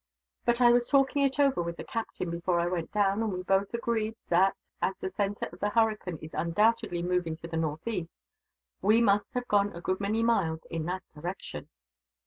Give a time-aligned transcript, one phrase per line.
[0.45, 3.43] But I was talking it over with the captain, before I went down, and we
[3.43, 8.17] both agreed that, as the centre of the hurricane is undoubtedly moving to the northeast,
[8.81, 11.69] we must have gone a good many miles in that direction.